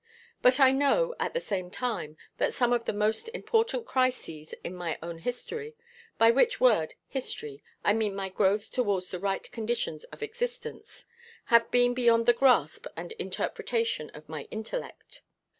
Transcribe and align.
But 0.41 0.59
I 0.59 0.71
know, 0.71 1.13
at 1.19 1.35
the 1.35 1.39
same 1.39 1.69
time, 1.69 2.17
that 2.39 2.55
some 2.55 2.73
of 2.73 2.85
the 2.85 2.91
most 2.91 3.27
important 3.35 3.85
crises 3.85 4.51
in 4.63 4.73
my 4.73 4.97
own 5.03 5.19
history 5.19 5.75
(by 6.17 6.31
which 6.31 6.59
word 6.59 6.95
history 7.07 7.61
I 7.83 7.93
mean 7.93 8.15
my 8.15 8.29
growth 8.29 8.71
towards 8.71 9.11
the 9.11 9.19
right 9.19 9.43
conditions 9.51 10.03
of 10.05 10.23
existence) 10.23 11.05
have 11.53 11.69
been 11.69 11.93
beyond 11.93 12.25
the 12.25 12.33
grasp 12.33 12.87
and 12.97 13.11
interpretation 13.19 14.09
of 14.15 14.27
my 14.27 14.47
intellect. 14.49 15.21